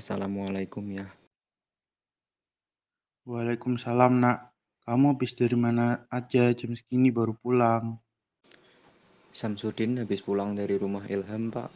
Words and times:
Assalamualaikum 0.00 0.80
ya. 0.96 1.04
Waalaikumsalam 3.28 4.16
nak. 4.16 4.56
Kamu 4.88 5.12
habis 5.12 5.36
dari 5.36 5.52
mana 5.60 6.08
aja 6.08 6.56
jam 6.56 6.72
segini 6.72 7.12
baru 7.12 7.36
pulang? 7.36 8.00
Samsudin 9.36 10.00
habis 10.00 10.24
pulang 10.24 10.56
dari 10.56 10.80
rumah 10.80 11.04
Ilham, 11.04 11.52
Pak. 11.52 11.68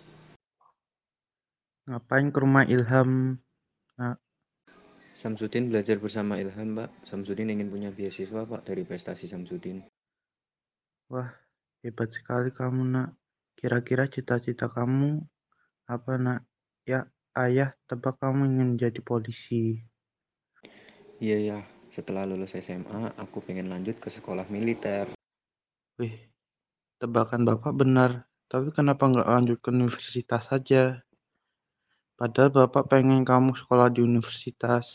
Ngapain 1.85 2.33
ke 2.33 2.39
rumah 2.41 2.65
Ilham? 2.65 3.37
Nak, 4.01 4.17
Samsudin 5.13 5.69
belajar 5.69 6.01
bersama 6.01 6.41
Ilham, 6.41 6.81
Pak. 6.81 7.05
Samsudin 7.05 7.53
ingin 7.53 7.69
punya 7.69 7.93
beasiswa, 7.93 8.49
Pak, 8.49 8.65
dari 8.65 8.89
prestasi 8.89 9.29
Samsudin. 9.29 9.85
wah 11.13 11.29
hebat 11.85 12.09
sekali 12.09 12.49
kamu 12.57 12.89
nak. 12.89 13.21
Kira-kira 13.61 14.09
cita-cita 14.09 14.73
kamu 14.73 15.21
apa 15.93 16.13
nak? 16.17 16.49
Ya 16.89 17.05
ayah 17.35 17.75
tebak 17.91 18.19
kamu 18.23 18.47
ingin 18.47 18.69
menjadi 18.79 19.01
polisi. 19.03 19.83
Iya 21.19 21.39
ya, 21.39 21.59
setelah 21.91 22.27
lulus 22.27 22.55
SMA, 22.59 23.15
aku 23.19 23.43
pengen 23.43 23.71
lanjut 23.71 23.99
ke 23.99 24.11
sekolah 24.11 24.47
militer. 24.51 25.11
Wih, 25.99 26.15
tebakan 26.99 27.47
bapak 27.47 27.75
benar. 27.75 28.27
Tapi 28.51 28.71
kenapa 28.71 29.11
nggak 29.11 29.31
lanjut 29.31 29.59
ke 29.59 29.69
universitas 29.75 30.43
saja? 30.47 31.03
Padahal 32.15 32.55
bapak 32.55 32.95
pengen 32.95 33.27
kamu 33.27 33.59
sekolah 33.59 33.91
di 33.91 34.03
universitas. 34.03 34.87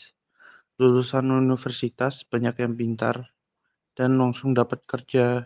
Lulusan 0.80 1.28
universitas 1.28 2.24
banyak 2.24 2.56
yang 2.56 2.72
pintar 2.72 3.36
dan 3.92 4.16
langsung 4.16 4.56
dapat 4.56 4.80
kerja. 4.88 5.44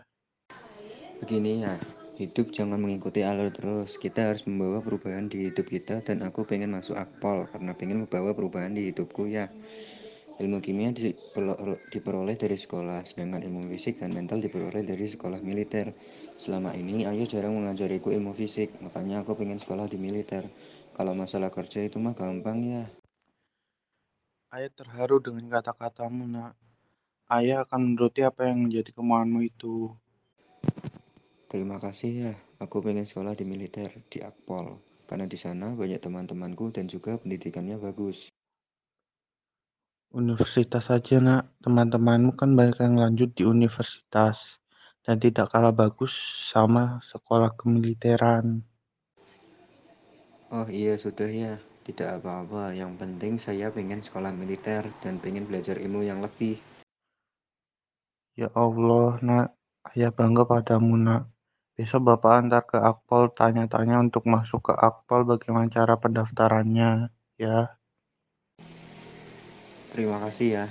Begini 1.19 1.63
ya, 1.63 1.75
hidup 2.15 2.55
jangan 2.55 2.79
mengikuti 2.79 3.27
alur 3.27 3.51
terus. 3.51 3.99
Kita 3.99 4.31
harus 4.31 4.47
membawa 4.47 4.79
perubahan 4.79 5.27
di 5.27 5.51
hidup 5.51 5.67
kita 5.67 5.99
dan 5.99 6.23
aku 6.23 6.47
pengen 6.47 6.71
masuk 6.71 6.95
akpol 6.95 7.43
karena 7.51 7.75
pengen 7.75 8.07
membawa 8.07 8.31
perubahan 8.31 8.71
di 8.71 8.91
hidupku 8.91 9.27
ya. 9.27 9.51
Ilmu 10.35 10.59
kimia 10.59 10.91
diperoleh 10.91 12.35
dari 12.35 12.59
sekolah, 12.59 13.07
sedangkan 13.07 13.39
ilmu 13.47 13.71
fisik 13.71 14.03
dan 14.03 14.11
mental 14.11 14.43
diperoleh 14.43 14.83
dari 14.83 15.07
sekolah 15.07 15.39
militer. 15.39 15.95
Selama 16.35 16.75
ini 16.75 17.07
ayah 17.07 17.23
jarang 17.23 17.55
mengajariku 17.55 18.11
ilmu 18.11 18.35
fisik, 18.35 18.67
makanya 18.83 19.23
aku 19.23 19.39
pengen 19.39 19.63
sekolah 19.63 19.87
di 19.87 19.95
militer. 19.95 20.43
Kalau 20.91 21.15
masalah 21.15 21.47
kerja 21.55 21.87
itu 21.87 22.03
mah 22.03 22.19
gampang 22.19 22.59
ya. 22.67 22.83
Ayah 24.51 24.71
terharu 24.75 25.23
dengan 25.23 25.47
kata-katamu, 25.47 26.27
nak. 26.27 26.59
Ayah 27.31 27.63
akan 27.63 27.95
menuruti 27.95 28.19
apa 28.27 28.51
yang 28.51 28.67
menjadi 28.67 28.91
kemauanmu 28.91 29.39
itu. 29.39 29.95
Terima 31.55 31.79
kasih 31.79 32.11
ya, 32.19 32.33
aku 32.59 32.83
pengen 32.83 33.07
sekolah 33.07 33.31
di 33.31 33.47
militer, 33.47 33.87
di 34.11 34.19
Akpol. 34.19 34.75
Karena 35.07 35.23
di 35.23 35.39
sana 35.39 35.71
banyak 35.71 36.03
teman-temanku 36.03 36.75
dan 36.75 36.83
juga 36.91 37.15
pendidikannya 37.15 37.79
bagus. 37.79 38.27
Universitas 40.11 40.83
saja, 40.83 41.15
nak. 41.23 41.55
Teman-temanmu 41.63 42.35
kan 42.35 42.59
banyak 42.59 42.75
yang 42.83 42.99
lanjut 42.99 43.31
di 43.39 43.47
universitas. 43.47 44.35
Dan 45.07 45.15
tidak 45.23 45.47
kalah 45.47 45.71
bagus 45.71 46.11
sama 46.51 46.99
sekolah 47.07 47.55
kemiliteran. 47.55 48.59
Oh 50.51 50.67
iya 50.67 50.99
sudah 50.99 51.31
ya, 51.31 51.55
tidak 51.87 52.19
apa-apa. 52.19 52.75
Yang 52.75 52.99
penting 52.99 53.33
saya 53.39 53.71
pengen 53.71 54.03
sekolah 54.03 54.35
militer 54.35 54.91
dan 54.99 55.23
pengen 55.23 55.47
belajar 55.47 55.79
ilmu 55.79 56.03
yang 56.03 56.19
lebih. 56.19 56.59
Ya 58.35 58.51
Allah, 58.51 59.23
nak. 59.23 59.55
Ayah 59.95 60.11
bangga 60.11 60.43
padamu, 60.43 60.99
nak. 60.99 61.31
Besok 61.75 62.07
Bapak 62.07 62.33
antar 62.39 62.63
ke 62.63 62.79
Akpol 62.79 63.35
tanya-tanya 63.35 63.99
untuk 63.99 64.23
masuk 64.31 64.71
ke 64.71 64.73
Akpol 64.79 65.27
bagaimana 65.27 65.67
cara 65.67 65.99
pendaftarannya, 65.99 67.11
ya. 67.35 67.75
Terima 69.91 70.23
kasih 70.23 70.47
ya. 70.55 70.65